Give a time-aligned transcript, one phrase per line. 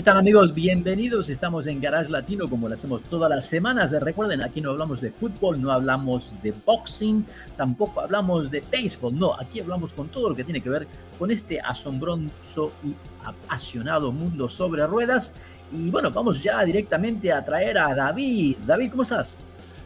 [0.00, 0.54] ¿Qué tal amigos?
[0.54, 1.28] Bienvenidos.
[1.28, 3.92] Estamos en Garage Latino como lo hacemos todas las semanas.
[3.92, 9.18] Recuerden, aquí no hablamos de fútbol, no hablamos de boxing, tampoco hablamos de béisbol.
[9.18, 10.88] No, aquí hablamos con todo lo que tiene que ver
[11.18, 12.94] con este asombroso y
[13.26, 15.34] apasionado mundo sobre ruedas.
[15.70, 18.56] Y bueno, vamos ya directamente a traer a David.
[18.64, 19.38] David, ¿cómo estás?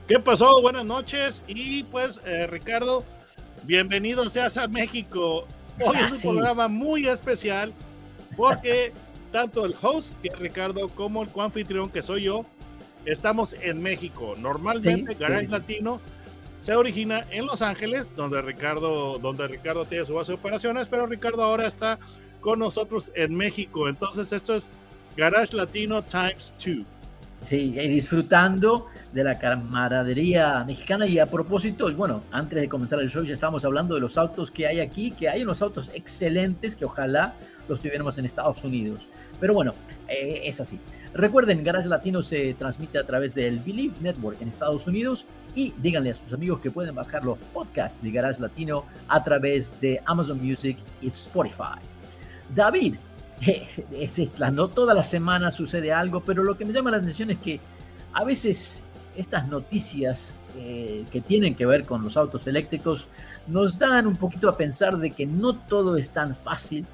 [0.06, 0.62] ¿Qué pasó?
[0.62, 1.42] Buenas noches.
[1.48, 3.02] Y pues, eh, Ricardo,
[3.64, 5.44] bienvenido seas a México.
[5.84, 6.28] Hoy es un Sí.
[6.28, 7.72] programa muy especial
[8.36, 8.92] porque
[9.34, 12.46] tanto el host, que es Ricardo, como el coanfitrión, que soy yo,
[13.04, 14.36] estamos en México.
[14.38, 15.50] Normalmente, Sí, Garage sí.
[15.50, 16.00] Latino
[16.60, 21.06] se origina en Los Ángeles, donde Ricardo, donde Ricardo tiene su base de operaciones, pero
[21.06, 21.98] Ricardo ahora está
[22.40, 23.88] con nosotros en México.
[23.88, 24.70] Entonces, esto es
[25.16, 26.86] Garage Latino Times 2.
[27.42, 31.08] Sí, y disfrutando de la camaradería mexicana.
[31.08, 34.52] Y a propósito, bueno, antes de comenzar el show ya estábamos hablando de los autos
[34.52, 37.34] que hay aquí, que hay unos autos excelentes que ojalá
[37.68, 39.08] los tuviéramos en Estados Unidos.
[39.40, 39.72] Pero bueno,
[40.08, 40.78] eh, es así.
[41.12, 46.10] Recuerden, Garage Latino se transmite a través del Believe Network en Estados Unidos y díganle
[46.10, 50.44] a sus amigos que pueden bajar los podcasts de Garage Latino a través de Amazon
[50.44, 51.78] Music y Spotify.
[52.54, 52.96] David,
[53.40, 56.98] es, es la- no toda la semana sucede algo, pero lo que me llama la
[56.98, 57.60] atención es que
[58.12, 58.84] a veces
[59.16, 63.08] estas noticias eh, que tienen que ver con los autos eléctricos
[63.48, 66.84] nos dan un poquito a pensar de que no todo es tan fácil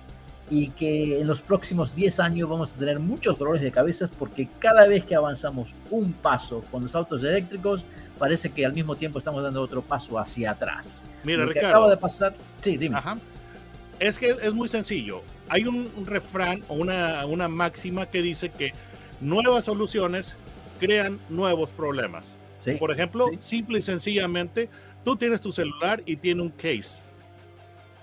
[0.50, 4.48] y que en los próximos 10 años vamos a tener muchos dolores de cabezas porque
[4.58, 7.84] cada vez que avanzamos un paso con los autos eléctricos
[8.18, 11.04] parece que al mismo tiempo estamos dando otro paso hacia atrás.
[11.24, 11.68] Mira, Lo que Ricardo.
[11.76, 12.98] acaba de pasar, sí, dime.
[12.98, 13.16] Ajá.
[14.00, 15.22] Es que es muy sencillo.
[15.48, 18.72] Hay un, un refrán o una, una máxima que dice que
[19.20, 20.36] nuevas soluciones
[20.80, 22.36] crean nuevos problemas.
[22.60, 23.38] Sí, Por ejemplo, sí.
[23.40, 24.68] simple y sencillamente,
[25.04, 27.02] tú tienes tu celular y tiene un case.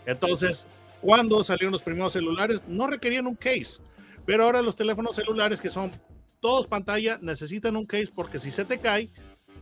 [0.05, 0.65] Entonces,
[1.01, 3.81] cuando salieron los primeros celulares, no requerían un case.
[4.25, 5.91] Pero ahora los teléfonos celulares que son
[6.39, 9.09] todos pantalla necesitan un case porque si se te cae,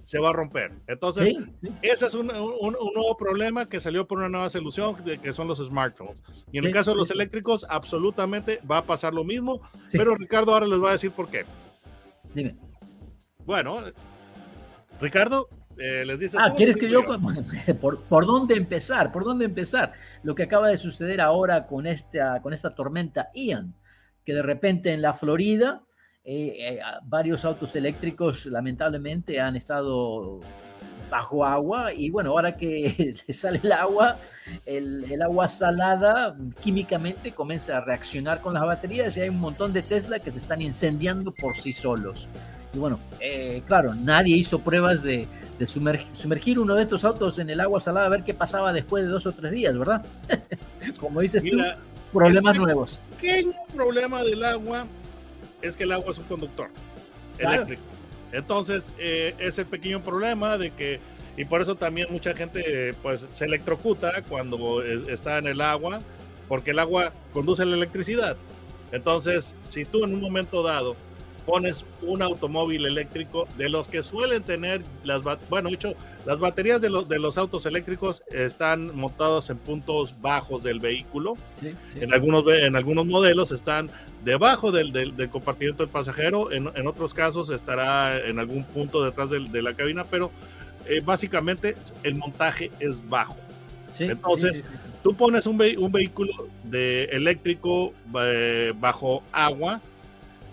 [0.04, 0.72] se va a romper.
[0.88, 1.70] Entonces, Sí, sí.
[1.82, 5.34] ese es un, un- un nuevo problema que salió por una nueva solución, de, que
[5.34, 6.24] son los smartphones.
[6.52, 9.62] Y en Sí, el caso de los eléctricos, absolutamente va a pasar lo mismo.
[9.92, 11.46] Pero Ricardo ahora les va a decir por qué.
[12.36, 12.56] Dime.
[13.46, 13.80] Bueno,
[15.02, 16.38] Ricardo, eh, les dice...
[16.40, 17.04] Ah, ¿cómo ¿quieres que yo...
[17.82, 19.12] ¿Por, ¿Por dónde empezar?
[19.12, 19.94] ¿Por dónde empezar?
[20.24, 23.76] Lo que acaba de suceder ahora con esta, con esta tormenta Ian,
[24.24, 25.84] que de repente en la Florida
[26.24, 30.42] eh, eh, varios autos eléctricos lamentablemente han estado
[31.08, 34.18] bajo agua y bueno, ahora que le sale el agua,
[34.66, 39.72] el, el agua salada químicamente comienza a reaccionar con las baterías y hay un montón
[39.72, 42.28] de Tesla que se están incendiando por sí solos.
[42.76, 45.28] Y bueno, eh, claro, nadie hizo pruebas de,
[45.58, 48.74] de sumergir, sumergir uno de estos autos en el agua salada a ver qué pasaba
[48.74, 50.06] después de dos o tres días, ¿verdad?
[51.00, 51.78] Como dices Mira,
[52.12, 53.02] tú, problemas el- nuevos.
[53.22, 54.86] pequeño problema del agua
[55.62, 56.70] es que el agua es un conductor
[57.38, 57.54] Claro.
[57.64, 57.82] eléctrico.
[58.34, 61.00] Entonces, eh, ese pequeño problema de que,
[61.38, 66.00] y por eso también mucha gente pues se electrocuta cuando es- está en el agua,
[66.50, 68.36] porque el agua conduce la electricidad.
[68.92, 70.98] Entonces, si tú en un momento dado
[71.46, 75.94] pones un automóvil eléctrico de los que suelen tener las bueno de hecho
[76.26, 81.36] las baterías de los de los autos eléctricos están montados en puntos bajos del vehículo
[81.60, 82.14] Sí, sí, en sí.
[82.16, 83.90] algunos, en algunos modelos están
[84.24, 89.04] debajo del, del- del compartimiento del pasajero, en, en otros casos estará en algún punto
[89.04, 90.32] detrás de, la cabina, pero
[90.88, 93.38] eh, básicamente el montaje es bajo.
[94.00, 94.64] Entonces.
[95.04, 99.80] Tú pones un, ve- un vehículo de eléctrico eh, bajo agua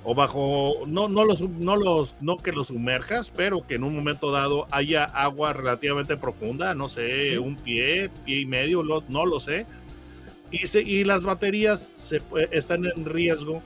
[0.04, 3.94] o bajo, no, no, los, no, los, no que lo sumerjas, pero que en un
[3.94, 7.36] momento dado haya agua relativamente profunda, no sé, Sí.
[7.36, 9.66] un pie, pie y medio, lo- no lo sé.
[10.50, 13.62] Y, se- y las baterías se, pu- están en riesgo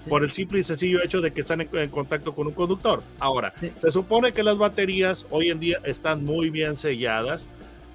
[0.00, 0.08] Sí.
[0.10, 3.02] por el simple y sencillo hecho de que están en, en contacto con un conductor.
[3.18, 3.72] Ahora, Sí.
[3.76, 7.46] se supone que las baterías hoy en día están muy bien selladas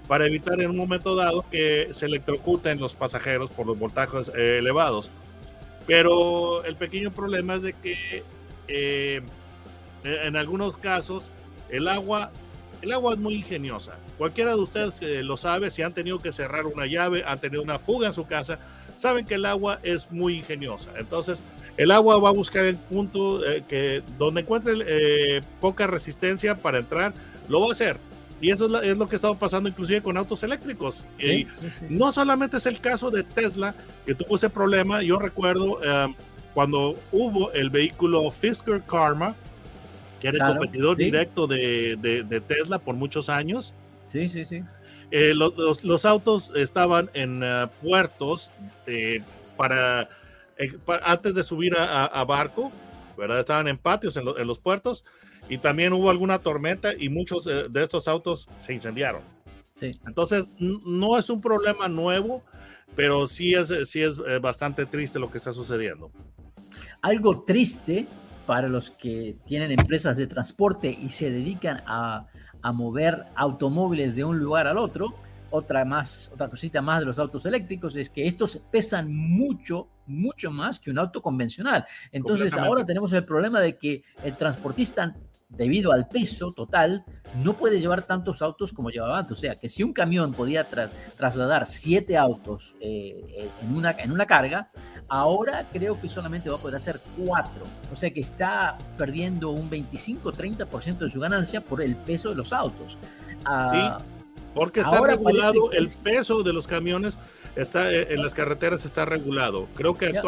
[0.07, 4.57] para evitar en un momento dado que se electrocuten los pasajeros por los voltajes eh,
[4.59, 5.09] elevados.
[5.87, 8.23] Pero el pequeño problema es de que
[8.67, 9.21] eh,
[10.03, 11.31] en algunos casos
[11.69, 12.31] el agua,
[12.81, 13.95] el agua es muy ingeniosa.
[14.17, 17.79] Cualquiera de ustedes lo sabe, si han tenido que cerrar una llave, han tenido una
[17.79, 18.59] fuga en su casa,
[18.95, 20.91] saben que el agua es muy ingeniosa.
[20.97, 21.39] Entonces,
[21.77, 26.79] el agua va a buscar el punto eh, que donde encuentre eh, poca resistencia para
[26.79, 27.13] entrar,
[27.47, 27.97] lo va a hacer.
[28.39, 31.03] Y eso es, la- es lo que está pasando inclusive con autos eléctricos.
[31.19, 31.85] Sí, Y sí, sí, sí.
[31.89, 33.73] no solamente es el caso de Tesla
[34.05, 36.13] que tuvo ese problema, yo recuerdo eh,
[36.53, 39.35] cuando hubo el vehículo Fisker Karma,
[40.21, 43.73] que era el competidor directo de, de- de Tesla por muchos años.
[44.05, 44.63] Sí, sí, sí.
[45.11, 48.51] Eh, los, los- los autos estaban en eh, puertos
[48.87, 49.21] eh,
[49.55, 50.09] para,
[50.85, 52.71] pa- antes de subir a, a- a barco,
[53.17, 53.39] ¿verdad?
[53.39, 55.03] Estaban en patios en, lo- en los puertos
[55.49, 59.21] y también hubo alguna tormenta y muchos de estos autos se incendiaron.
[59.75, 59.99] sí.
[60.05, 62.43] Entonces, no es un problema nuevo,
[62.95, 66.11] pero sí es, sí es eh, bastante triste lo que está sucediendo.
[67.01, 68.07] Algo triste
[68.47, 72.27] para los que tienen empresas de transporte y se dedican a,
[72.61, 75.13] a mover automóviles de un lugar al otro.
[75.49, 80.51] Otra, más, otra cosita más de los autos eléctricos es que estos pesan mucho, mucho
[80.51, 81.85] más que un auto convencional.
[82.11, 85.15] Entonces ahora tenemos el problema de que el transportista,
[85.49, 87.05] debido al peso total,
[87.43, 89.31] no puede llevar tantos autos como llevaba antes.
[89.31, 93.91] O sea, que si un camión podía tra- trasladar siete autos eh, eh, en, una,
[93.91, 94.69] en una carga,
[95.07, 97.63] ahora creo que solamente va a poder hacer cuatro.
[97.91, 102.51] O sea que está perdiendo un 25-30% de su ganancia por el peso de los
[102.53, 102.97] autos.
[103.45, 103.97] Ah,
[104.53, 107.17] Porque está regulado, el es- peso de los camiones
[107.55, 109.67] está eh, en las carreteras está regulado.
[109.75, 110.21] Creo que Ya.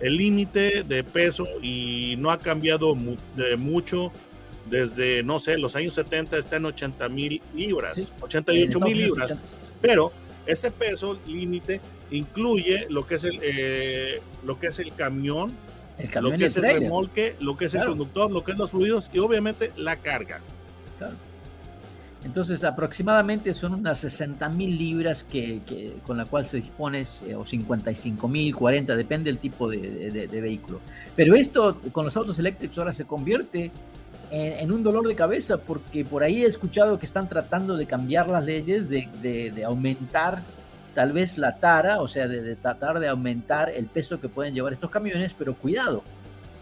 [0.00, 4.12] El límite de peso y no ha cambiado mu- de mucho
[4.70, 8.08] desde, no sé, los años 70 está en 80 mil libras, Sí.
[8.16, 9.30] en 88 Estados mil libras.
[9.32, 9.42] 80.
[9.80, 10.12] Pero
[10.46, 11.80] ese peso límite
[12.10, 15.52] incluye lo que es el, eh, lo que es el camión,
[15.98, 16.82] el lo camión que es el trailer.
[16.82, 17.86] remolque, lo que es Claro.
[17.86, 20.40] el conductor, lo que es los fluidos y obviamente la carga.
[20.98, 21.14] Claro.
[22.24, 27.34] Entonces, aproximadamente son unas 60 mil libras que, que- con la cual se dispone, eh,
[27.36, 30.80] o 55 mil, 40, depende del tipo de, de- de- vehículo.
[31.14, 33.70] Pero esto con los autos eléctricos ahora se convierte
[34.32, 37.86] en, en un dolor de cabeza, porque por ahí he escuchado que están tratando de
[37.86, 40.42] cambiar las leyes, de, de- aumentar
[40.94, 44.72] tal vez la tara, o sea, de tratar de aumentar el peso que pueden llevar
[44.72, 46.02] estos camiones, pero cuidado,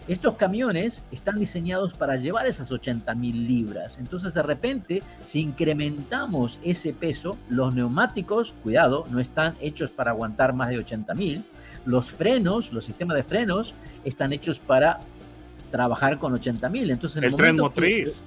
[0.08, 3.98] estos camiones están diseñados para llevar esas 80 mil libras.
[3.98, 10.52] Entonces, de repente, si incrementamos ese peso, los neumáticos, cuidado, no están hechos para aguantar
[10.52, 11.44] más de 80 mil.
[11.84, 13.74] Los frenos, los sistemas de frenos,
[14.04, 15.00] están hechos para
[15.70, 16.90] trabajar con 80 mil.
[16.90, 18.20] Entonces, en El tren momento que- motriz,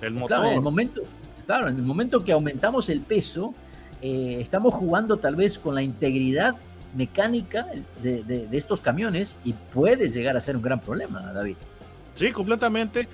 [0.00, 0.28] el motor.
[0.28, 1.02] Claro, en el momento,
[1.46, 3.54] claro, en el momento que aumentamos el peso,
[4.00, 6.54] eh, estamos jugando tal vez con la integridad
[6.94, 7.66] mecánica
[8.02, 11.56] de, de- de estos camiones y puede llegar a ser un gran problema, David.
[12.14, 13.08] Sí, completamente.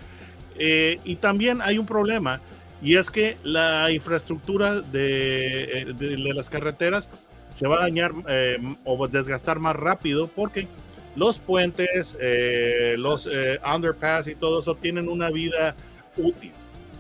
[0.58, 2.40] Eh, y también hay un problema,
[2.80, 7.08] y es que la infraestructura de, eh, de- de las carreteras
[7.52, 10.68] se va a dañar eh, o desgastar más rápido porque
[11.16, 13.28] los puentes, eh, los
[13.74, 15.74] underpass y todo eso tienen una vida
[16.16, 16.52] útil.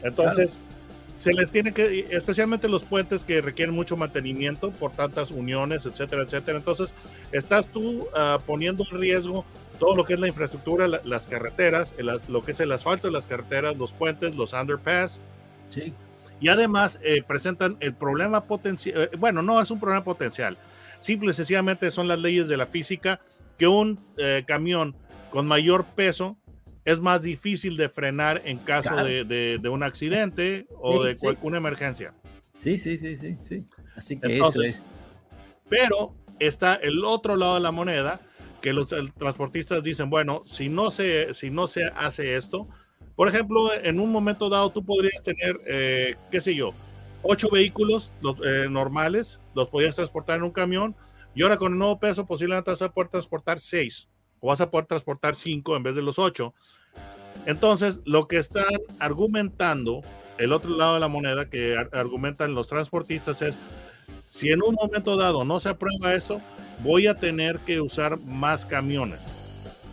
[0.02, 0.56] Entonces,
[1.18, 6.22] se les tiene que, especialmente los puentes que requieren mucho mantenimiento por tantas uniones, etcétera,
[6.22, 6.58] etcétera.
[6.58, 6.92] Entonces,
[7.32, 9.44] estás tú ah, poniendo en riesgo
[9.78, 13.06] todo lo que es la infraestructura, la- las carreteras, el- lo que es el asfalto
[13.08, 15.20] de las carreteras, los puentes, los underpass,
[15.70, 15.92] Sí,
[16.40, 20.58] y además eh, presentan el problema potencial, bueno, no es un problema potencial,
[21.00, 23.18] simple y sencillamente son las leyes de la física
[23.58, 24.94] que un eh, camión
[25.30, 26.36] con mayor peso
[26.84, 29.04] es más difícil de frenar en caso Claro.
[29.06, 31.26] de, de- de un accidente o Sí, de sí.
[31.42, 32.12] una emergencia.
[32.56, 33.36] sí, sí, sí, sí.
[33.42, 33.64] sí.
[33.96, 34.86] Así que Entonces, eso es.
[35.68, 38.20] Pero está el otro lado de la moneda,
[38.60, 38.88] que los
[39.18, 42.66] transportistas dicen, bueno, si no, se, si no se hace esto,
[43.14, 46.72] por ejemplo, en un momento dado tú podrías tener, eh, qué sé yo,
[47.22, 50.96] ocho vehículos los, eh, normales, los podrías transportar en un camión,
[51.34, 54.08] y ahora con el nuevo peso posiblemente vas a poder transportar seis,
[54.44, 56.52] o vas a poder transportar cinco en vez de los ocho.
[57.46, 58.66] Entonces, lo que están
[58.98, 60.02] argumentando,
[60.36, 63.56] el otro lado de la moneda que ar- argumentan los transportistas es,
[64.28, 66.42] si en un momento dado no se aprueba esto,
[66.80, 69.20] voy a tener que usar más camiones.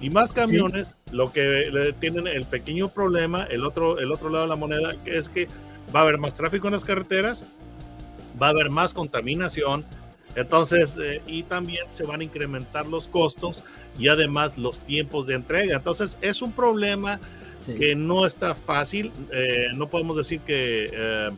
[0.01, 4.43] Y más camiones, lo que le tienen el pequeño problema, el otro, el otro lado
[4.43, 5.47] de la moneda, es que
[5.95, 7.45] va a haber más tráfico en las carreteras,
[8.41, 9.85] va a haber más contaminación,
[10.35, 13.63] entonces, eh, y también se van a incrementar los costos
[13.99, 15.75] y además los tiempos de entrega.
[15.77, 17.19] Entonces, es un problema
[17.65, 17.75] Sí.
[17.75, 19.11] que no está fácil.
[19.31, 21.29] eh, no podemos decir que, eh,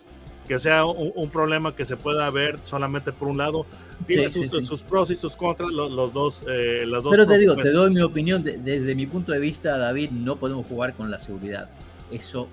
[0.47, 3.65] que sea un, un problema que se pueda ver solamente por un lado.
[4.07, 4.65] Tiene Sí, sus, sí, sí.
[4.65, 6.43] sus pros y sus contras, los, los dos.
[6.49, 8.41] eh, las dos Pero te digo, te doy mi opinión.
[8.43, 11.69] de- desde mi punto de vista, David, no podemos jugar con la seguridad.
[12.11, 12.47] Eso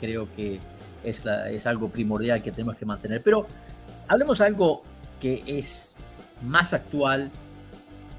[0.00, 0.60] creo que
[1.02, 3.20] es, la- es algo primordial que tenemos que mantener.
[3.22, 3.46] Pero
[4.08, 4.82] hablemos algo
[5.24, 5.96] que es
[6.42, 7.30] más actual,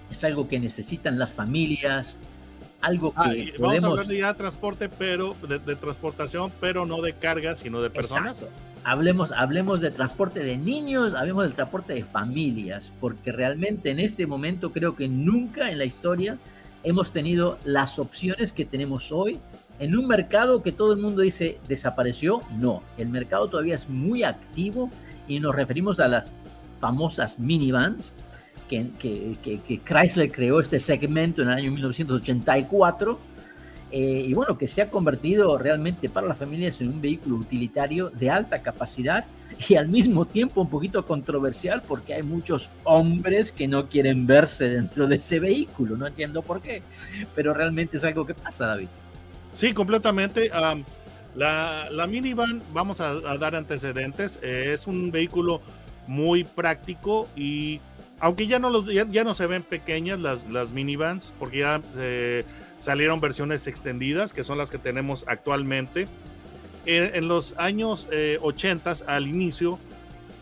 [0.09, 2.17] es algo que necesitan las familias,
[2.81, 3.89] algo Ah, que y vamos a podemos...
[3.91, 8.39] hablar de ya transporte, pero de, de transportación, pero no de carga, sino de personas.
[8.39, 8.55] Exacto.
[8.83, 14.25] Hablemos, hablemos de transporte de niños, hablemos del transporte de familias, porque realmente en este
[14.25, 16.39] momento creo que nunca en la historia
[16.83, 19.39] hemos tenido las opciones que tenemos hoy
[19.77, 22.41] en un mercado que todo el mundo dice desapareció.
[22.57, 24.89] No, el mercado todavía es muy activo
[25.27, 26.33] y nos referimos a las
[26.86, 28.13] famosas minivans
[28.70, 33.20] que, que, que, que Chrysler creó este segmento en el año 1984
[33.92, 38.12] eh, y bueno, que se ha convertido realmente para las familias en un vehículo utilitario
[38.12, 39.25] de alta capacidad
[39.68, 44.70] y al mismo tiempo un poquito controversial porque hay muchos hombres que no quieren verse
[44.70, 46.84] dentro de ese vehículo, no entiendo por qué,
[47.34, 48.89] pero realmente es algo que pasa, David.
[49.54, 50.51] Sí, completamente.
[50.51, 50.84] Um,
[51.36, 55.62] la, la, minivan, vamos a, a dar antecedentes, eh, es un vehículo
[56.07, 57.79] muy práctico y
[58.19, 62.43] aunque ya no, los, ya, no se ven pequeñas las, las minivans, porque ya eh,
[62.77, 66.07] salieron versiones extendidas, que son las que tenemos actualmente.
[66.85, 69.79] En, los años eh, 80, al inicio,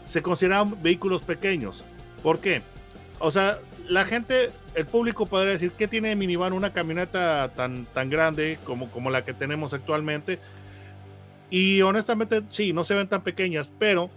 [0.06, 1.84] se consideraban vehículos pequeños.
[2.22, 2.62] ¿Por qué?
[3.20, 8.10] O sea, la gente, el público podría decir, ¿qué tiene minivan una camioneta tan, tan
[8.10, 10.40] grande como, como la que tenemos actualmente?
[11.50, 14.10] Y honestamente, sí, no se ven tan pequeñas, pero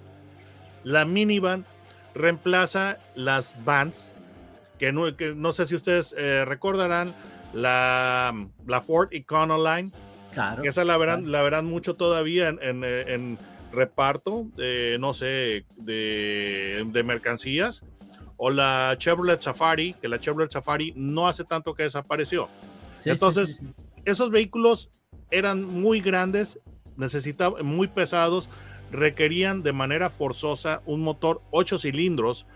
[0.87, 1.67] la minivan
[2.15, 4.17] reemplaza las vans,
[4.79, 7.13] que no, que no sé si ustedes eh, recordarán,
[7.53, 8.33] la,
[8.67, 9.91] la, Ford Econoline.
[10.33, 10.63] Claro.
[10.63, 11.33] Esa la verán, claro.
[11.33, 13.39] la verán mucho todavía en, en, en
[13.73, 17.83] reparto, eh, no sé, de, de, mercancías.
[18.37, 22.49] O la Chevrolet Safari, que la Chevrolet Safari no hace tanto que desapareció.
[23.01, 23.75] Sí, Entonces, sí, sí,
[24.05, 24.91] esos vehículos
[25.33, 26.61] eran muy grandes,
[26.97, 28.49] necesitaban, muy pesados,
[28.91, 32.47] requerían de manera forzosa un motor 8 cilindros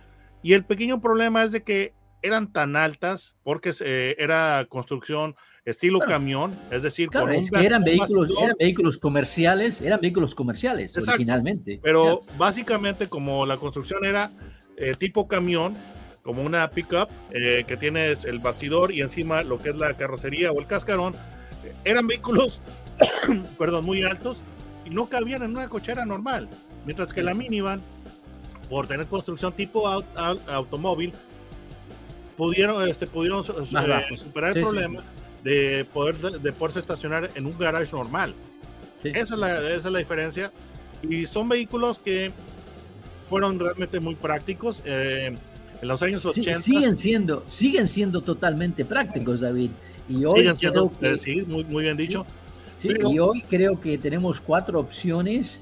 [0.42, 5.98] y el pequeño problema es de que eran tan altas porque eh, era construcción estilo
[5.98, 10.00] bueno, camión, es decir, claro, con un es que eran vehículos, eran vehículos comerciales, eran
[10.00, 11.12] vehículos comerciales Exacto.
[11.12, 11.80] originalmente.
[11.82, 14.30] Pero básicamente como la construcción era
[14.76, 15.74] eh, tipo camión,
[16.22, 20.52] como una pickup eh, que tienes el bastidor y encima lo que es la carrocería
[20.52, 21.14] o el cascarón,
[21.84, 22.60] eran vehículos,
[23.58, 24.40] perdón, muy altos
[24.90, 26.48] no cabían en una cochera normal,
[26.84, 27.80] mientras que la minivan,
[28.68, 31.12] por tener construcción tipo aut aut automóvil,
[32.36, 35.06] pudieron, este, pudieron eh, superar el sí, problema sí.
[35.44, 38.34] de poder de poderse estacionar en un garage normal.
[39.02, 39.08] Sí.
[39.08, 40.52] Esa, es la, esa es la diferencia.
[41.02, 42.30] Y son vehículos que
[43.28, 44.82] fueron realmente muy prácticos.
[44.84, 45.34] Eh,
[45.82, 46.54] en los años 80.
[46.56, 49.70] siguen siendo, siguen siendo totalmente prácticos, David.
[50.08, 52.26] Y hoy siguen siendo, que, eh, sí, muy, muy bien dicho.
[52.26, 52.49] Sí,
[52.88, 53.10] pero...
[53.10, 55.60] Y hoy creo que tenemos cuatro opciones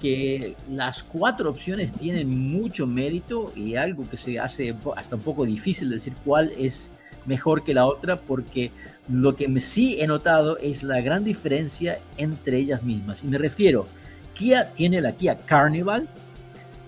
[0.00, 5.44] que las cuatro opciones tienen mucho mérito y algo que se hace hasta un poco
[5.44, 6.90] difícil decir cuál es
[7.26, 8.70] mejor que la otra porque
[9.08, 13.24] lo que sí he notado es la gran diferencia entre ellas mismas.
[13.24, 13.86] Y me refiero
[14.34, 16.08] Kia tiene la Kia Carnival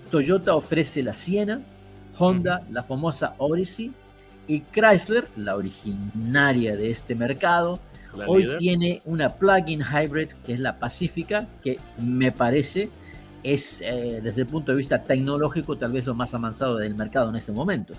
[0.09, 1.61] Toyota ofrece la Siena
[2.17, 3.91] Honda la famosa Odyssey
[4.47, 7.79] y Chrysler la originaria de este mercado
[8.15, 8.57] la hoy líder.
[8.57, 12.89] tiene una plug-in hybrid que es la Pacífica que me parece
[13.43, 17.29] es eh, desde el punto de vista tecnológico tal vez lo más avanzado del mercado
[17.29, 17.93] en este momento.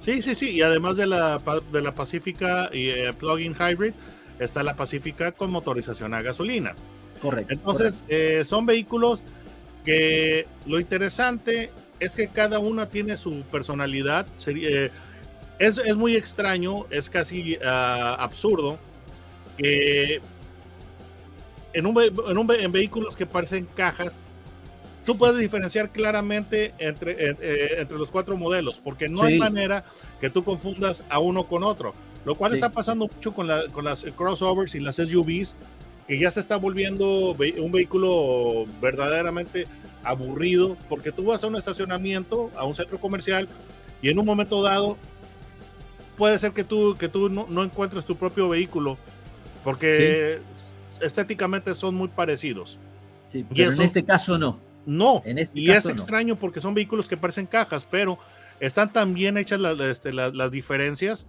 [0.00, 1.40] Sí, sí, sí, y además de la,
[1.72, 3.94] de la Pacífica y eh, plug-in hybrid,
[4.38, 6.74] está la Pacífica con motorización a gasolina.
[7.22, 7.54] Correcto.
[7.54, 8.14] Entonces, correcto.
[8.14, 9.20] Eh, son vehículos
[9.84, 11.70] que lo interesante
[12.00, 14.26] es que cada una tiene su personalidad.
[14.36, 14.90] Sería,
[15.58, 17.60] es, es, muy extraño, es casi uh,
[18.18, 18.78] absurdo
[19.56, 20.20] que
[21.72, 24.18] en, un, en, un, en vehículos que parecen cajas
[25.04, 29.24] tú puedes diferenciar claramente entre, eh, entre los cuatro modelos, porque no sí.
[29.26, 29.84] hay manera
[30.20, 31.94] que tú confundas a uno con otro.
[32.24, 32.56] Lo cual sí.
[32.56, 35.54] está pasando mucho con, la, con, las crossovers y las SUVs,
[36.06, 39.66] que ya se está volviendo un vehículo verdaderamente
[40.02, 43.46] aburrido, porque tú vas a un estacionamiento, a un centro comercial,
[44.00, 44.96] y en un momento dado
[46.16, 48.96] puede ser que tú, que tú no, no encuentres tu propio vehículo,
[49.64, 51.04] porque sí.
[51.04, 52.78] estéticamente son muy parecidos.
[53.28, 54.60] Sí, pero eso, en este caso no.
[54.86, 56.40] No, este y es extraño no.
[56.40, 58.18] porque son vehículos que parecen cajas, pero
[58.60, 61.26] están tan bien hechas las, este, las, las diferencias,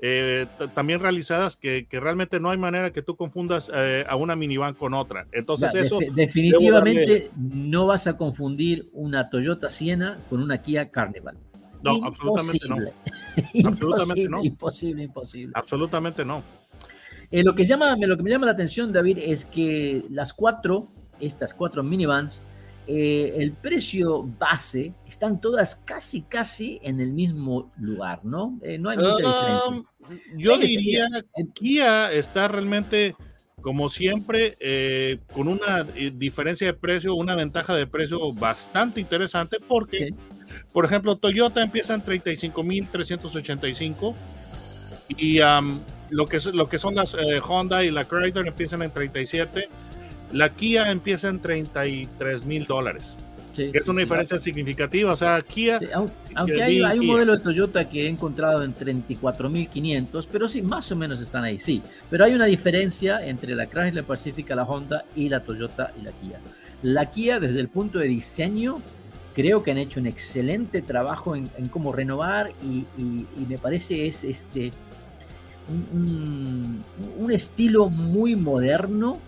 [0.00, 4.36] eh, también realizadas, que, que, realmente no hay manera que tú confundas eh, a una
[4.36, 5.26] minivan con otra.
[5.32, 5.98] Entonces, ya, eso.
[5.98, 11.36] De, definitivamente no vas a confundir una Toyota Siena con una Kia Carnival.
[11.82, 12.76] No, absolutamente no.
[12.76, 12.92] imposible,
[13.64, 14.44] absolutamente no.
[14.44, 15.52] Imposible, imposible.
[15.54, 16.42] Absolutamente no.
[17.30, 20.88] Eh, lo, que llama, lo que me llama la atención, David, es que las cuatro,
[21.20, 22.42] estas cuatro minivans,
[22.90, 28.58] eh, el precio base están todas casi, casi en el mismo lugar, ¿no?
[28.62, 29.68] Eh, no hay mucha diferencia.
[29.68, 29.84] Um,
[30.38, 31.06] yo diría
[31.36, 33.14] que Kia está realmente,
[33.60, 40.14] como siempre, eh, con una diferencia de precio, una ventaja de precio bastante interesante porque,
[40.72, 44.14] por ejemplo, Toyota empieza en 35.385
[45.18, 45.78] y um,
[46.10, 47.16] lo, que, lo que son las
[47.48, 49.68] Honda y la Chrysler empiezan en 37
[50.32, 53.18] la Kia empieza en 33 mil dólares.
[53.54, 55.12] que es una diferencia significativa.
[55.12, 55.80] O sea, Kia.
[56.34, 60.96] aunque hay, un modelo de Toyota que he encontrado en 34.500, pero sí, más o
[60.96, 61.82] menos están ahí, sí.
[62.10, 66.12] Pero hay una diferencia entre la Chrysler Pacifica, la Honda y la Toyota y la
[66.12, 66.38] Kia.
[66.82, 68.80] La Kia, desde el punto de diseño,
[69.34, 72.84] creo que han hecho un excelente trabajo en, cómo renovar y,
[73.48, 74.72] me parece es este
[75.68, 76.84] un,
[77.18, 79.20] un estilo muy moderno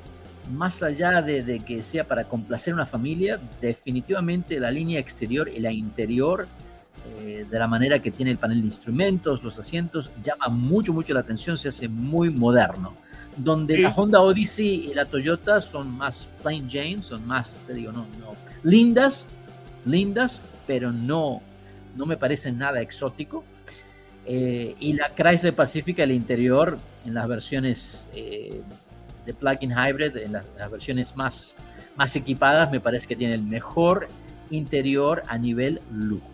[0.51, 5.61] más allá de, que sea para complacer a una familia, definitivamente la línea exterior y
[5.61, 6.47] la interior,
[7.23, 11.15] eh, de la manera que tiene el panel de instrumentos, los asientos, llama mucho, mucho
[11.15, 12.95] la atención, se hace muy moderno.
[13.37, 17.93] Donde la Honda Odyssey y la Toyota son más plain Jane, son más, te digo,
[17.93, 19.29] no, no, lindas,
[19.87, 21.41] lindas, pero no,
[21.97, 23.45] no me parecen nada exótico.
[24.33, 28.61] Eh, y la Chrysler Pacifica, el interior, en las versiones eh,
[29.27, 31.57] de plug-in hybrid en las, versiones más,
[31.97, 34.07] más equipadas me parece que tiene el mejor
[34.51, 36.31] interior a nivel lujo.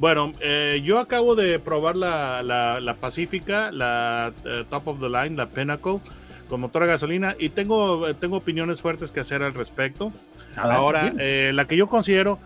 [0.00, 4.32] Bueno, eh, yo acabo de probar la, la, la Pacífica, la
[4.70, 6.00] Top of the Line, la Pinnacle,
[6.48, 10.14] con motor a gasolina y tengo, tengo opiniones fuertes que hacer al respecto.
[10.56, 12.38] Ahora, la que yo considero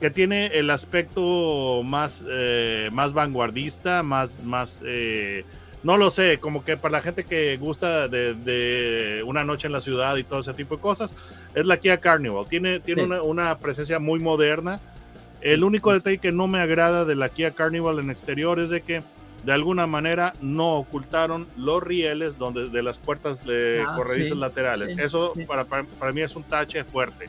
[0.00, 2.24] que tiene el aspecto más,
[2.92, 4.82] más vanguardista, más, más
[5.86, 9.80] no lo sé, como que para la gente que gusta de, una noche en la
[9.80, 11.14] ciudad y todo ese tipo de cosas,
[11.54, 12.46] es la Kia Carnival.
[12.48, 14.80] Tiene, tiene una, presencia muy moderna.
[15.40, 18.80] El único detalle que no me agrada de la Kia Carnival en exterior es de
[18.80, 19.02] que
[19.44, 24.98] de alguna manera no ocultaron los rieles donde, de las puertas de ah, corredizas laterales.
[24.98, 27.28] Eso Para, para, mí es un tache fuerte.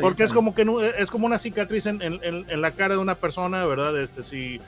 [0.00, 0.66] Porque es como que
[0.98, 4.00] es como una cicatriz en, en, la cara de una persona, ¿verdad?
[4.00, 4.60] Este, si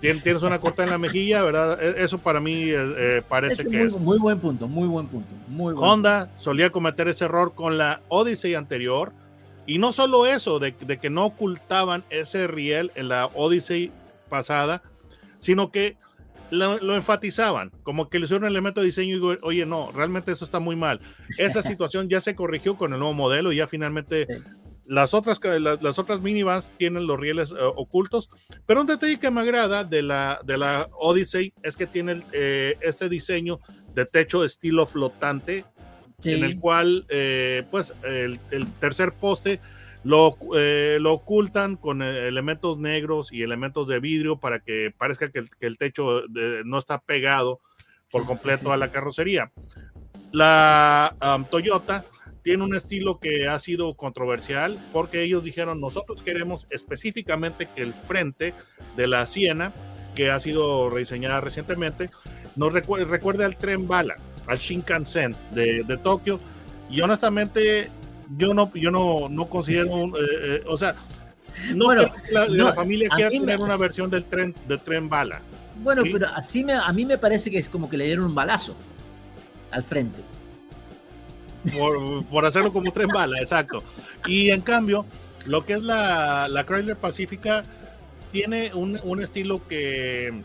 [0.00, 1.82] tienes una corta en la mejilla, ¿verdad?
[1.82, 3.98] E, eso para mí eh, eh, parece que muy, es.
[3.98, 5.28] Muy buen punto, muy buen punto.
[5.48, 9.12] Muy Honda solía cometer ese error con la Odyssey anterior.
[9.68, 13.90] Y no solo eso, de, que no ocultaban ese riel en la Odyssey
[14.28, 14.80] pasada,
[15.40, 15.96] sino que
[16.50, 20.30] lo, enfatizaban, como que le hicieron un elemento de diseño y digo, oye, no, realmente
[20.30, 21.00] eso está muy mal.
[21.36, 24.28] Esa situación ya se corrigió con el nuevo modelo y ya finalmente
[24.88, 28.30] las otras, las, otras minivans tienen los rieles eh, ocultos,
[28.66, 32.76] pero un detalle que me agrada de la, de la Odyssey es que tiene eh,
[32.80, 33.60] este diseño
[33.94, 35.64] de techo estilo flotante,
[36.24, 38.38] en el cual eh, pues el,
[38.80, 39.60] tercer poste
[40.02, 40.36] lo,
[40.98, 46.22] lo ocultan con elementos negros y elementos de vidrio para que parezca que el, techo
[46.64, 47.60] no está pegado
[48.10, 49.52] por completo a la carrocería.
[50.32, 52.04] La um, Toyota
[52.46, 57.92] tiene un estilo que ha sido controversial porque ellos dijeron, nosotros queremos específicamente que el
[57.92, 58.54] frente
[58.96, 59.72] de la Siena,
[60.14, 62.08] que ha sido rediseñada recientemente,
[62.54, 66.38] nos recuerde, al tren bala, al Shinkansen de, de Tokio.
[66.88, 67.90] Y honestamente,
[68.38, 70.94] yo no, yo no, no considero, eh, eh, o sea,
[71.74, 75.40] no bueno, la, la familia quiera tener una versión del tren, del tren bala.
[75.82, 78.36] Bueno, pero así me, a mí me parece que es como que le dieron un
[78.36, 78.76] balazo
[79.72, 80.35] al frente
[82.30, 83.82] por, hacerlo como tren bala, exacto.
[84.26, 85.06] Y en cambio,
[85.46, 87.64] lo que es la, la Chrysler Pacifica
[88.32, 90.42] tiene un, un estilo que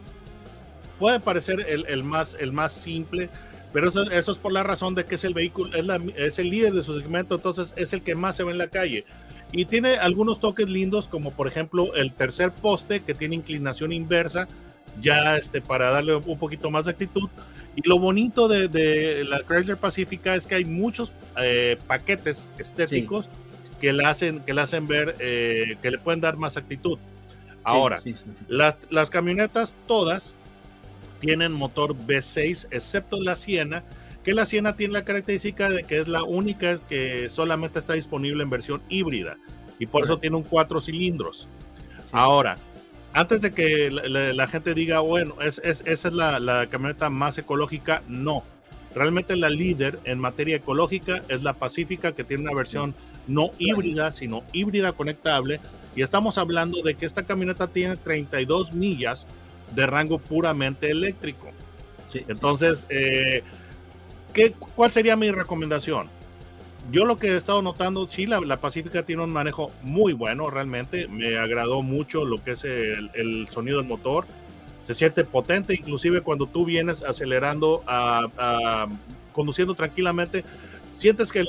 [1.00, 3.30] puede parecer el, el, más, el más simple,
[3.74, 6.40] pero eso, eso, es por la razón de que es el vehículo, es, la, es
[6.40, 9.06] el líder de su segmento, entonces es el que más se ve en la calle.
[9.52, 14.48] Y tiene algunos toques lindos, como por ejemplo el tercer poste que tiene inclinación inversa,
[15.02, 17.30] ya este, para darle un poquito más de actitud.
[17.76, 23.30] Y lo bonito de, la Chrysler Pacifica es que hay muchos eh, paquetes estéticos
[23.80, 27.00] que la hacen, que le hacen ver, eh, que le pueden dar más actitud.
[27.64, 28.00] Ahora,
[28.48, 30.34] las, las, camionetas todas
[31.20, 33.84] tienen motor V6, excepto la Siena,
[34.24, 38.44] que la Siena tiene la característica de que es la única que solamente está disponible
[38.44, 39.38] en versión híbrida
[39.80, 41.48] y por eso tiene un cuatro cilindros.
[42.12, 42.58] Ahora,
[43.14, 48.44] antes de que la, gente diga, bueno, es, esa es la, camioneta más ecológica, no.
[48.96, 52.94] Realmente la líder en materia ecológica es la Pacífica, que tiene una versión
[53.28, 55.60] no híbrida, sino híbrida conectable.
[55.96, 59.28] Y estamos hablando de que esta camioneta tiene 32 millas
[59.76, 61.52] de rango puramente eléctrico.
[62.14, 63.44] Entonces, eh,
[64.34, 66.10] ¿qué, ¿cuál sería mi recomendación?
[66.90, 70.50] Yo lo que he estado notando, sí, la, la Pacífica tiene un manejo muy bueno,
[70.50, 71.08] realmente.
[71.08, 74.26] Me agradó mucho lo que es el, el sonido del motor.
[74.82, 78.88] Se siente potente, inclusive cuando tú vienes acelerando, a, a,
[79.32, 80.44] conduciendo tranquilamente,
[80.92, 81.46] sientes que,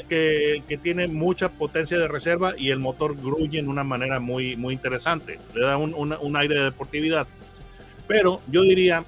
[0.68, 4.74] que, tiene mucha potencia de reserva y el motor gruye en una manera muy, muy
[4.74, 5.38] interesante.
[5.54, 7.26] Le da un, un, un aire de deportividad.
[8.06, 9.04] Pero yo diría,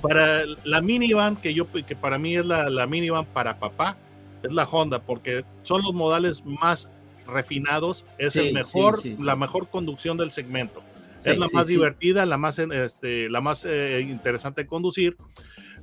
[0.00, 3.96] para la minivan, que, yo, que para mí es la, la minivan para papá,
[4.42, 6.88] es la Honda, porque son los modales más
[7.26, 10.82] refinados, es sí, el mejor, sí, sí, la mejor conducción del segmento.
[11.24, 15.16] es la más divertida, la más, este, la más eh, interesante de conducir,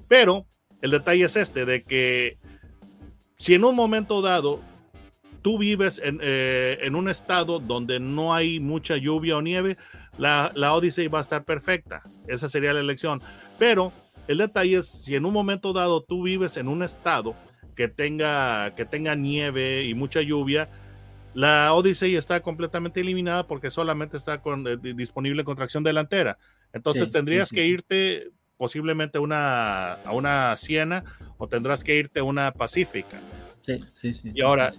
[0.07, 0.45] pero
[0.81, 2.37] el detalle es este, de que
[3.37, 4.59] si en un momento dado
[5.41, 9.77] tú vives en, eh, en un estado donde no hay mucha lluvia o nieve,
[10.17, 12.01] la, la Odyssey va a estar perfecta.
[12.27, 13.21] Esa sería la elección.
[13.57, 13.93] Pero
[14.27, 17.35] el detalle es, si en un momento dado tú vives en un estado
[17.79, 20.67] que tenga, que tenga nieve y mucha lluvia,
[21.33, 26.37] la Odyssey está completamente eliminada porque solamente está con, eh, disponible con tracción delantera.
[26.73, 27.55] Entonces sí, tendrías sí, sí.
[27.55, 31.05] que irte posiblemente una, a una Siena
[31.37, 33.17] o tendrás que irte a una Pacífica.
[33.61, 34.31] Sí, sí, sí.
[34.33, 34.71] Y ahora...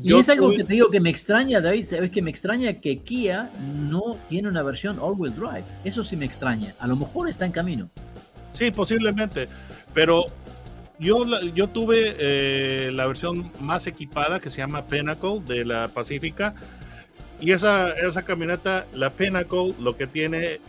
[0.00, 2.98] Y es algo que te digo que me extraña, David, sabes que me extraña que
[3.00, 5.64] Kia no tiene una versión all-wheel drive.
[5.84, 6.72] Eso sí me extraña.
[6.78, 7.90] A lo mejor está en camino.
[8.52, 9.48] Sí, posiblemente.
[9.92, 10.26] Pero
[10.98, 16.54] yo, yo tuve eh, la versión más equipada que se llama Pinnacle de la Pacífica.
[17.40, 20.60] Y esa, esa camioneta, la Pinnacle, lo que tiene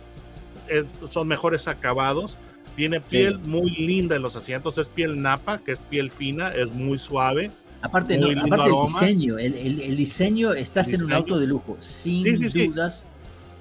[0.68, 2.36] es, son mejores acabados.
[2.76, 3.48] Tiene piel sí.
[3.48, 4.76] muy linda en los asientos.
[4.78, 7.50] Es piel napa, que es piel fina, es muy suave.
[7.80, 11.04] Aparte, no, aparte el diseño, el, el, el, diseño, estás ¿Diseño?
[11.04, 13.06] en un auto de lujo, sin sí, sí, dudas.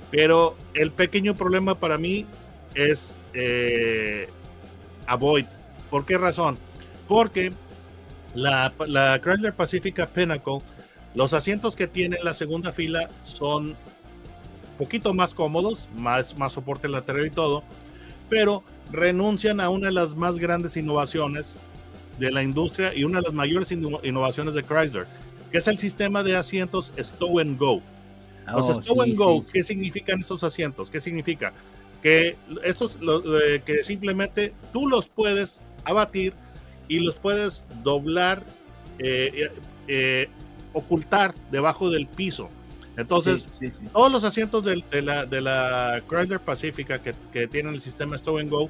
[0.10, 2.26] Pero el pequeño problema para mí
[2.74, 4.28] es eh,
[5.06, 5.46] Avoid
[5.90, 6.58] ¿Por qué razón?
[7.08, 7.54] Porque
[8.36, 10.60] la, la Chrysler Pacifica Pinnacle,
[11.16, 13.76] los asientos que tiene en la segunda fila son
[14.78, 17.64] poquito más cómodos, más, más soporte lateral y todo,
[18.30, 21.60] pero renuncian a una de las más grandes innovaciones
[22.20, 25.06] de la industria y una de las mayores innovaciones de Chrysler,
[25.52, 27.82] que es el sistema de asientos Stow and Go.
[28.48, 29.70] Los oh, Stow sí, and Go, sí, ¿qué sí.
[29.70, 30.90] significan estos asientos?
[30.90, 31.54] ¿Qué significa?
[32.02, 36.34] Que estos, lo, eh, que simplemente tú los puedes abatir
[36.88, 38.44] y los puedes doblar,
[39.00, 39.52] eh,
[39.88, 40.30] eh,
[40.74, 42.50] ocultar debajo del piso.
[42.96, 43.88] Entonces, sí, sí, sí.
[43.94, 48.18] todos los asientos de, de, la, de la Chrysler Pacifica que, que, tienen el sistema
[48.18, 48.70] Stow and Go,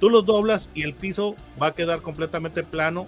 [0.00, 3.06] tú los doblas y el piso va a quedar completamente plano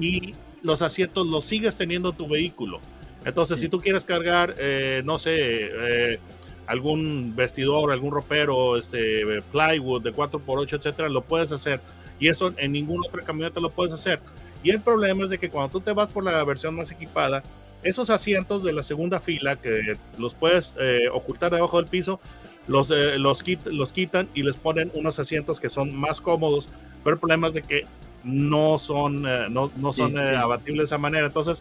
[0.00, 2.80] y los asientos los sigues teniendo tu vehículo.
[3.24, 6.18] Entonces, si tú quieres cargar, eh, no sé, eh,
[6.66, 11.80] algún vestidor, algún ropero, este, plywood de 4x8, etcétera, lo puedes hacer
[12.22, 14.20] y eso en ninguna otra camioneta lo puedes hacer.
[14.62, 17.42] Y el problema es de que cuando tú te vas por la versión más equipada,
[17.82, 22.20] esos asientos de la segunda fila que los puedes eh, ocultar debajo del piso,
[22.68, 26.68] los, eh, los, quit los, quitan y les ponen unos asientos que son más cómodos,
[27.02, 27.86] pero el problema es de que
[28.22, 30.34] no son, eh, no, no, son sí, sí.
[30.36, 31.26] abatibles de esa manera.
[31.26, 31.60] Entonces,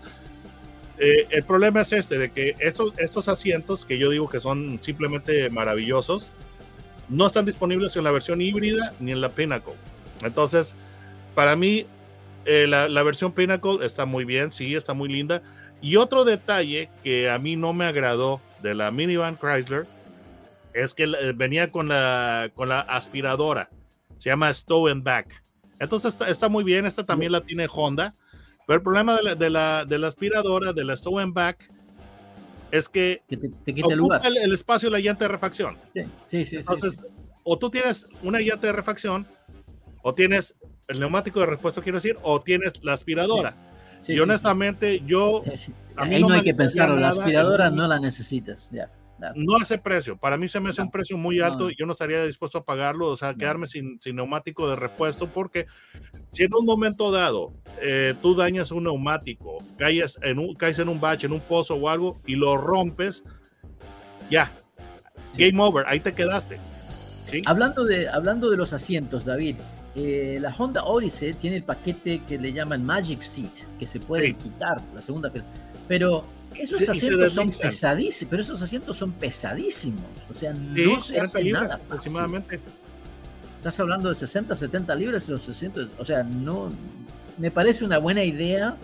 [0.99, 5.49] el problema es este, de que estos, estos asientos, que yo digo que son simplemente
[5.49, 6.29] maravillosos,
[7.09, 9.73] no están disponibles en la versión híbrida ni en la Pinnacle.
[10.23, 10.75] Entonces,
[11.35, 11.85] para mí,
[12.45, 15.41] eh, la, la, versión Pinnacle está muy bien, sí, está muy linda.
[15.81, 19.85] Y otro detalle que a mí no me agradó de la minivan Chrysler
[20.73, 23.69] es que eh, venía con la, con la aspiradora.
[24.19, 25.43] Se llama Stow and Back.
[25.79, 28.13] Entonces está, está muy bien, esta también la tiene Honda.
[28.67, 31.69] Pero el problema de la, de la, de la aspiradora, de la Stow and Back,
[32.69, 34.21] es que, que te, te quita el, lugar.
[34.23, 35.77] El, el, espacio de la llanta de refacción.
[35.93, 36.55] Sí, sí, sí.
[36.57, 37.39] Entonces, sí, sí.
[37.43, 39.27] o tú tienes una llanta de refacción
[40.01, 40.55] o tienes
[40.87, 43.55] el neumático de repuesto, quiero decir, o tienes la aspiradora.
[44.01, 45.03] Sí, y sí, honestamente, sí.
[45.05, 45.43] yo.
[45.95, 48.69] A mí Ahí no, no hay que pensarlo, la aspiradora no la necesitas.
[48.71, 49.33] Ya, ya.
[49.35, 50.17] No hace precio.
[50.17, 52.57] Para mí se me hace no, un precio muy alto y yo no estaría dispuesto
[52.57, 55.67] a pagarlo, o sea, quedarme sin, sin, neumático de repuesto, porque
[56.31, 60.89] si en un momento dado eh, tú dañas un neumático, caes en, un, caes en
[60.89, 63.23] un bache, en un pozo o algo y lo rompes,
[64.29, 64.51] ya.
[65.37, 66.57] Game over, ahí te quedaste.
[67.25, 67.43] ¿Sí?
[67.45, 69.57] Hablando, de, hablando de los asientos, David,
[69.95, 74.27] eh, la Honda Odyssey tiene el paquete que le llaman Magic Seat, que se puede
[74.27, 74.33] sí.
[74.35, 75.31] quitar, la segunda,
[75.87, 76.23] pero
[76.55, 81.19] esos sí, asientos son pesadísimos, pero esos asientos son pesadísimos, o sea, sí, no se
[81.19, 82.59] hace nada aproximadamente.
[83.57, 86.71] Estás hablando de 60, 70 libras esos asientos, o sea, no,
[87.37, 88.77] me parece una buena idea,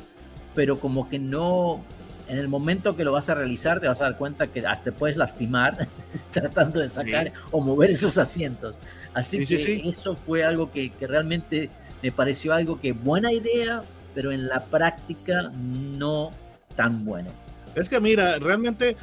[0.55, 1.83] pero como que no,
[2.27, 4.91] en el momento que lo vas a realizar te vas a dar cuenta que te
[4.91, 5.87] puedes lastimar
[6.31, 7.33] tratando de sacar sí.
[7.51, 8.77] o mover esos asientos.
[9.17, 11.71] Así sí, que sí, eso fue algo que, que, realmente
[12.03, 13.81] me pareció algo que buena idea,
[14.13, 15.51] pero en la práctica
[15.97, 16.31] no
[16.75, 17.31] tan bueno.
[17.73, 18.95] Es que mira, realmente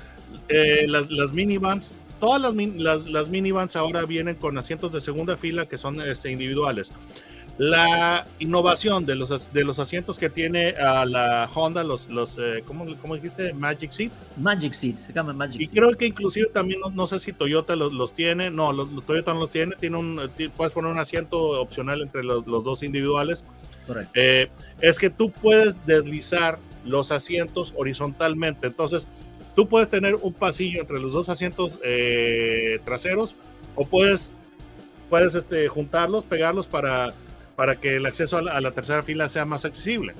[0.49, 5.37] eh, las, las minivans, todas las, las, las, minivans ahora vienen con asientos de segunda
[5.37, 6.93] fila que son este, individuales.
[7.57, 12.65] La innovación de los, de los asientos que tiene a la Honda, los, los eh,
[12.67, 13.53] ¿cómo, ¿cómo, dijiste?
[13.53, 14.11] Magic Seat.
[14.37, 17.77] Magic Seat, se llama Magic Y creo que inclusive también, no, no sé si Toyota
[17.77, 20.21] los, los tiene, no, los, los, Toyota no los tiene, tiene un,
[20.57, 23.45] puedes poner un asiento opcional entre los, los dos individuales.
[23.87, 24.11] Correcto.
[24.15, 29.07] Eh, es que tú puedes deslizar los asientos horizontalmente, entonces
[29.55, 33.37] tú puedes tener un pasillo entre los dos asientos eh, traseros
[33.77, 34.31] o puedes,
[35.09, 37.15] puedes este, juntarlos, pegarlos para
[37.57, 40.15] para que el acceso a la, a la, tercera fila sea más accesible.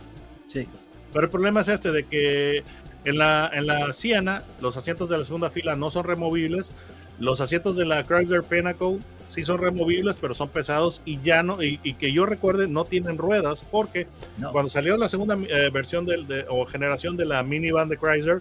[0.49, 0.67] Sí.
[1.13, 2.65] Pero el problema es este, de que
[3.05, 6.73] en la, en la Siena los asientos de la segunda fila no son removibles,
[7.19, 11.63] los asientos de la Chrysler Pinnacle sí son removibles, pero son pesados y ya no,
[11.63, 14.07] y, y que yo recuerde, no tienen ruedas, porque
[14.39, 14.53] no.
[14.53, 18.41] cuando salió la segunda eh, versión del, de, o generación de la minivan de Chrysler,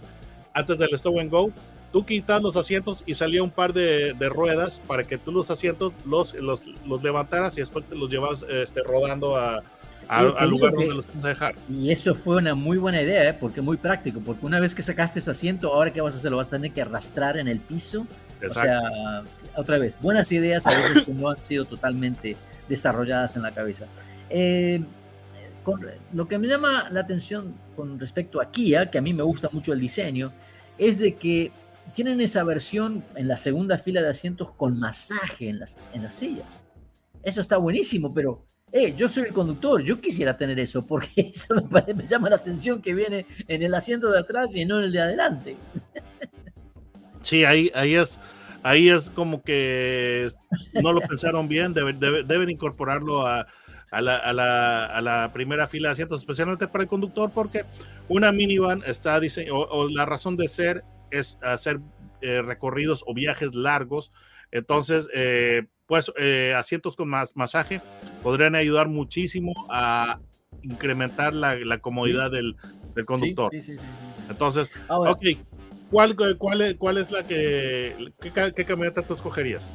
[0.52, 1.50] antes del Stop and Go,
[1.94, 5.48] tú quitas los asientos y salía un par de, de, ruedas para que tú los
[5.52, 9.62] asientos los, los, los levantaras y después te los llevas este, rodando a,
[10.08, 11.54] a, al lugar donde los vas a dejar.
[11.70, 13.32] Y eso fue una muy buena idea, ¿eh?
[13.32, 16.32] porque muy práctico, porque una vez que sacaste ese asiento, ahora qué vas a hacer,
[16.32, 18.08] lo vas a tener que arrastrar en el piso.
[18.42, 18.58] Exacto.
[18.58, 19.22] O sea,
[19.54, 22.36] otra vez, buenas ideas a veces que no han sido totalmente
[22.68, 23.86] desarrolladas en la cabeza.
[24.30, 24.82] Eh,
[25.62, 25.80] con,
[26.12, 29.48] lo que me llama la atención con respecto a Kia, que a mí me gusta
[29.52, 30.32] mucho el diseño,
[30.76, 31.52] es de que
[31.92, 36.14] tienen esa versión en la segunda fila de asientos con masaje en las, en las
[36.14, 36.46] sillas.
[37.22, 41.54] Eso está buenísimo, pero eh, yo soy el conductor, yo quisiera tener eso, porque eso
[41.54, 44.78] me, parece, me, llama la atención que viene en el asiento de atrás y no
[44.78, 45.56] en el de adelante.
[47.22, 48.18] Sí, ahí, ahí, es,
[48.62, 50.28] ahí es como que
[50.82, 53.46] no lo pensaron bien, deben, deben, deben incorporarlo a,
[53.90, 57.64] a, la, a, la, a, la, primera fila de asientos, especialmente para el conductor, porque
[58.08, 61.80] una minivan está diseñada, o, o la razón de ser es hacer
[62.20, 64.12] eh, recorridos o viajes largos.
[64.50, 67.80] Entonces, eh, pues eh, asientos con más masaje
[68.22, 70.20] podrían ayudar muchísimo a
[70.62, 72.36] incrementar la, la comodidad sí.
[72.36, 72.56] del,
[72.94, 73.50] del, conductor.
[73.52, 73.72] Sí, sí,
[74.30, 75.22] Entonces, Ahora, ok,
[75.90, 79.72] ¿cuál, cuál, ¿cuál es la que, qué, qué camioneta tú escogerías?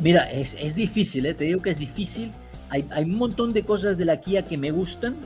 [0.00, 2.32] Mira, es, es difícil, te digo que es difícil.
[2.68, 5.16] Hay, hay, un montón de cosas de la Kia que me gustan,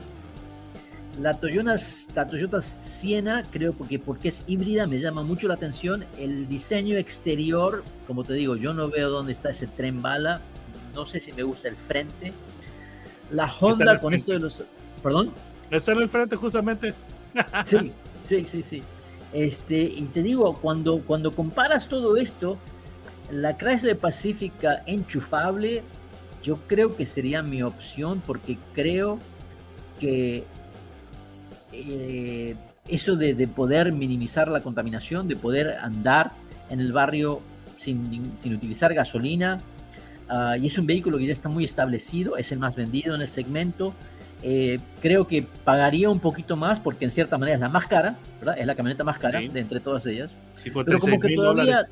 [1.19, 1.75] la Toyota,
[2.15, 6.05] la Toyota Siena, creo porque, porque es híbrida, me llama mucho la atención.
[6.17, 10.41] El diseño exterior, como te digo, yo no veo dónde está ese tren bala.
[10.93, 12.33] No sé si me gusta el frente.
[13.29, 14.63] La Honda con esto de los.
[15.03, 15.31] ¿Perdón?
[15.69, 16.93] Está en el frente, justamente.
[17.65, 17.91] sí,
[18.25, 18.83] sí, sí, sí.
[19.33, 22.57] Este, y te digo, cuando, cuando comparas todo esto,
[23.31, 25.83] la Chrysler Pacifica enchufable,
[26.43, 29.19] yo creo que sería mi opción porque creo
[29.99, 30.43] que
[31.71, 32.55] eh,
[32.87, 36.31] eso de, de, poder minimizar la contaminación, de poder andar
[36.69, 37.41] en el barrio
[37.77, 39.59] sin, sin utilizar gasolina.
[40.29, 43.21] Uh, y es un vehículo que ya está muy establecido, es el más vendido en
[43.21, 43.93] el segmento.
[44.43, 48.15] Eh, creo que pagaría un poquito más porque en cierta manera es la más cara,
[48.39, 48.57] ¿verdad?
[48.57, 49.49] Es la camioneta más cara sí.
[49.49, 50.31] de entre todas ellas.
[50.63, 51.87] Pero como que todavía,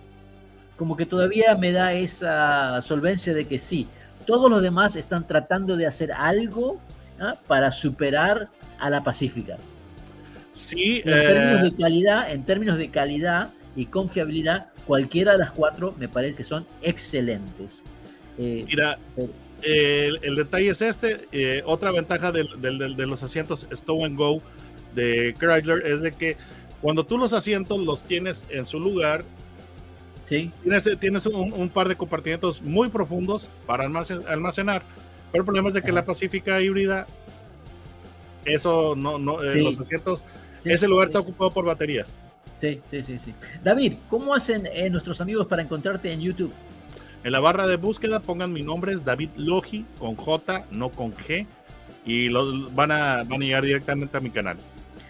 [0.77, 3.87] como que todavía me da esa solvencia de que sí,
[4.25, 6.79] todos los demás están tratando de hacer algo
[7.19, 7.35] ¿ah?
[7.47, 9.57] para superar a la Pacífica.
[10.51, 11.21] Sí, en eh...
[11.21, 16.35] términos de calidad, en términos de calidad y confiabilidad, cualquiera de las cuatro me parece
[16.35, 17.83] que son excelentes.
[18.37, 18.97] Eh, Mira,
[19.61, 21.27] el, el, detalle es este.
[21.31, 24.41] Eh, otra ventaja de, de, de, de, los asientos Stow and Go
[24.95, 26.37] de Chrysler es de que
[26.81, 29.25] cuando tú los asientos los tienes en su lugar,
[30.23, 30.51] sí.
[30.63, 34.83] tienes, tienes un, un par de compartimentos muy profundos para almacenar.
[35.31, 37.05] Pero el problema es de que la Pacífica híbrida
[38.53, 39.61] eso no, no eh, sí.
[39.61, 40.23] los asientos,
[40.63, 42.15] sí, ese lugar está ocupado por baterías.
[42.55, 43.33] Sí, sí, sí, sí.
[43.63, 46.51] David, ¿cómo hacen eh, nuestros amigos para encontrarte en YouTube?
[47.23, 51.13] En la barra de búsqueda pongan mi nombre, es David Logi, con J, no con
[51.13, 51.45] G,
[52.05, 54.57] y los, van, a, van a llegar directamente a mi canal.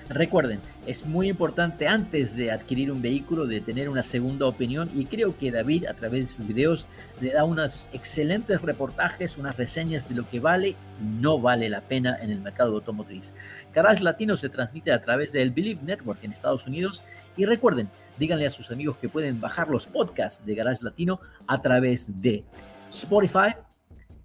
[0.09, 5.05] Recuerden, es muy importante antes de adquirir un vehículo de tener una segunda opinión y
[5.05, 6.87] creo que David a través de sus videos
[7.21, 10.75] le da unos excelentes reportajes, unas reseñas de lo que vale y
[11.21, 13.35] no vale la pena en el mercado automotriz.
[13.71, 17.03] Garage Latino se transmite a través del Believe Network en Estados Unidos
[17.37, 21.61] y recuerden, díganle a sus amigos que pueden bajar los podcasts de Garage Latino a
[21.61, 22.43] través de
[22.89, 23.53] Spotify,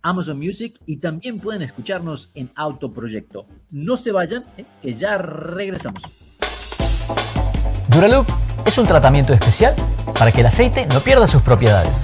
[0.04, 3.46] Amazon Music y también pueden escucharnos en Autoproyecto.
[3.70, 4.64] No se vayan, ¿eh?
[4.82, 6.02] que ya regresamos.
[7.88, 8.28] Duraloop
[8.66, 9.74] es un tratamiento especial
[10.16, 12.02] para que el aceite no pierda sus propiedades.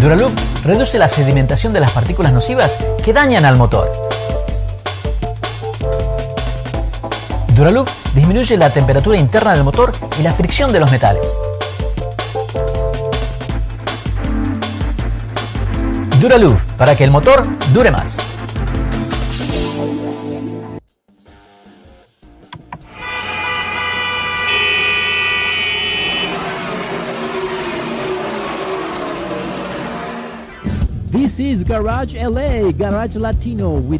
[0.00, 0.32] Duraloop
[0.64, 3.90] reduce la sedimentación de las partículas nocivas que dañan al motor.
[7.56, 11.38] Duraloop disminuye la temperatura interna del motor y la fricción de los metales.
[16.20, 18.18] Duraloop, para que el motor dure más.
[31.10, 33.99] This is Garage LA, Garage Latino with